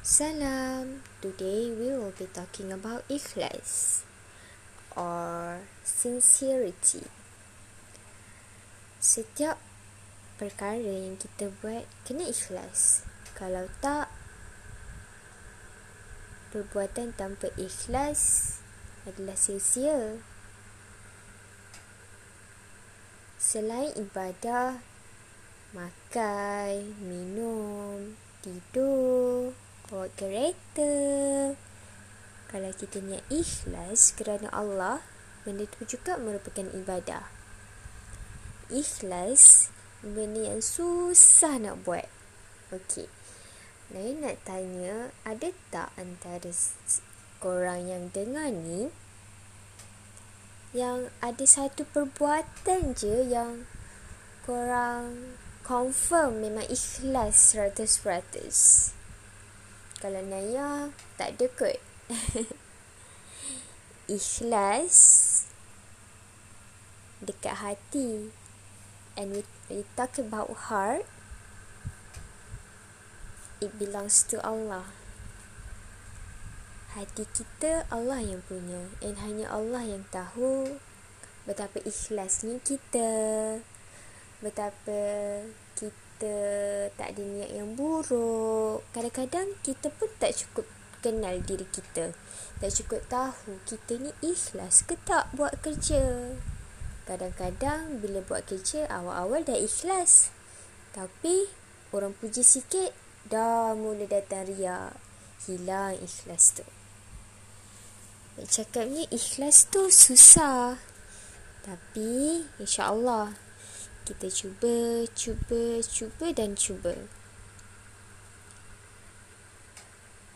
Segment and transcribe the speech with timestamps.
[0.00, 1.04] Salam.
[1.20, 4.00] Today we will be talking about ikhlas
[4.96, 7.04] or sincerity.
[8.96, 9.60] Setiap
[10.40, 13.04] perkara yang kita buat kena ikhlas.
[13.36, 14.08] Kalau tak
[16.56, 18.56] perbuatan tanpa ikhlas
[19.04, 20.16] adalah sia-sia.
[23.36, 24.80] Selain ibadah,
[25.76, 29.52] makan, minum, tidur,
[29.90, 30.94] bawa kereta.
[32.46, 35.02] Kalau kita niat ikhlas kerana Allah,
[35.42, 37.26] benda itu juga merupakan ibadah.
[38.70, 42.06] Ikhlas, benda yang susah nak buat.
[42.70, 43.10] Okey.
[43.90, 46.54] Saya nak tanya, ada tak antara
[47.42, 48.94] korang yang dengar ni
[50.70, 53.66] yang ada satu perbuatan je yang
[54.46, 55.34] korang
[55.66, 58.99] confirm memang ikhlas 100%.
[60.00, 60.88] Kalau Naya
[61.20, 61.76] tak ada kot.
[64.16, 64.96] Ikhlas
[67.20, 68.32] dekat hati.
[69.20, 71.04] And we, we talk about heart.
[73.60, 74.88] It belongs to Allah.
[76.96, 78.88] Hati kita Allah yang punya.
[79.04, 80.80] And hanya Allah yang tahu
[81.44, 83.12] betapa ikhlasnya kita.
[84.40, 85.00] Betapa
[85.76, 88.84] kita kita tak ada niat yang buruk.
[88.92, 90.68] Kadang-kadang kita pun tak cukup
[91.00, 92.12] kenal diri kita.
[92.60, 96.36] Tak cukup tahu kita ni ikhlas ke tak buat kerja.
[97.08, 100.28] Kadang-kadang bila buat kerja awal-awal dah ikhlas.
[100.92, 101.48] Tapi
[101.96, 102.92] orang puji sikit
[103.24, 104.92] dah mula datang ria.
[105.48, 106.68] Hilang ikhlas tu.
[108.44, 110.76] Cakapnya ikhlas tu susah.
[111.64, 113.32] Tapi insya-Allah
[114.10, 117.06] kita cuba, cuba, cuba dan cuba.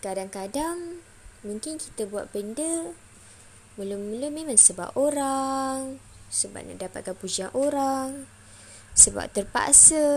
[0.00, 1.04] Kadang-kadang
[1.44, 2.96] mungkin kita buat benda
[3.76, 6.00] mula-mula memang sebab orang,
[6.32, 8.24] sebab nak dapatkan pujian orang,
[8.96, 10.08] sebab terpaksa.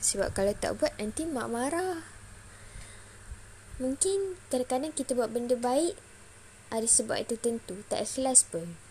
[0.00, 2.00] Sebab kalau tak buat nanti mak marah.
[3.76, 5.92] Mungkin kadang-kadang kita buat benda baik
[6.72, 8.87] ada sebab itu tentu, tak ikhlas pun.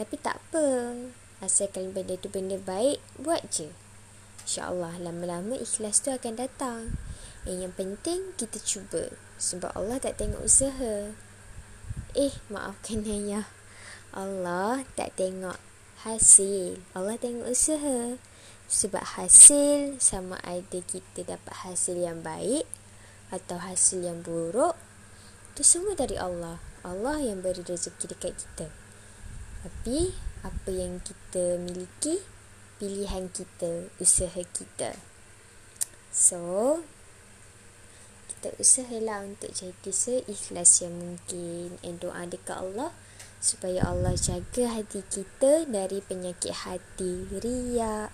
[0.00, 0.96] Tapi tak apa.
[1.44, 3.68] Asalkan benda tu benda baik, buat je.
[4.48, 6.96] InsyaAllah lama-lama ikhlas tu akan datang.
[7.44, 9.12] Eh, yang penting kita cuba.
[9.36, 11.12] Sebab Allah tak tengok usaha.
[12.16, 13.44] Eh, maafkan Naya.
[14.16, 15.60] Allah tak tengok
[16.08, 16.80] hasil.
[16.96, 18.16] Allah tengok usaha.
[18.72, 22.64] Sebab hasil sama ada kita dapat hasil yang baik
[23.28, 24.80] atau hasil yang buruk.
[25.52, 26.56] Itu semua dari Allah.
[26.88, 28.72] Allah yang beri rezeki dekat kita.
[29.60, 32.24] Tapi apa yang kita miliki
[32.80, 34.96] pilihan kita, usaha kita.
[36.08, 36.80] So
[38.32, 42.96] kita usahalah untuk jadi seikhlas yang mungkin and doa dekat Allah
[43.36, 48.08] supaya Allah jaga hati kita dari penyakit hati ria,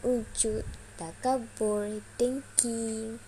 [0.00, 0.64] ujud,
[0.96, 3.20] takabur, dengki.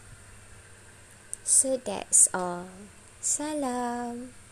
[1.45, 2.69] So that's all.
[3.21, 4.48] Salam.